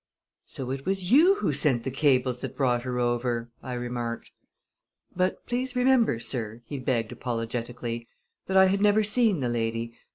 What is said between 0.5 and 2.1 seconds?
it was you who sent the